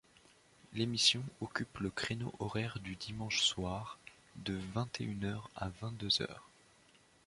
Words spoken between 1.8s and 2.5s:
créneau